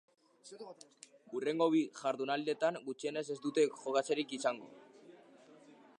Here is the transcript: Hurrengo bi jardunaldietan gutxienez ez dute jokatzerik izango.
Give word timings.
Hurrengo 1.33 1.67
bi 1.75 1.81
jardunaldietan 1.99 2.81
gutxienez 2.87 3.25
ez 3.35 3.37
dute 3.47 3.67
jokatzerik 3.77 4.37
izango. 4.39 4.73